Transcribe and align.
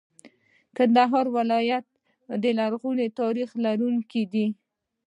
کندهار 0.75 1.25
ولایت 1.37 1.85
د 2.43 2.45
لرغوني 2.59 3.07
تاریخ 3.19 3.49
لرونکی 3.65 4.23
دی. 4.33 4.45